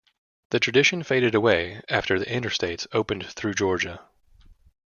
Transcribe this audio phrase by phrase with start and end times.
[0.49, 4.01] The tradition faded away after the interstates opened through Georgia.